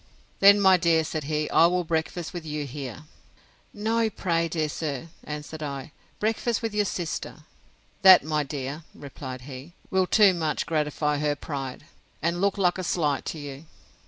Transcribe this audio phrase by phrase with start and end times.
[0.39, 3.03] Then, my dear, said he, I will breakfast with you here.
[3.71, 7.43] No, pray, dear sir, answered I, breakfast with your sister.
[8.01, 11.83] That, my dear, replied he, will too much gratify her pride,
[12.19, 13.65] and look like a slight to you.